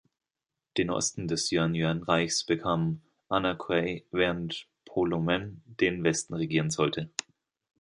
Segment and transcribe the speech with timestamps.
[0.77, 7.11] Den Osten des Juan-Juan-Reiches bekam A-na-kuei, während Po-lo-men den Westen regieren sollte.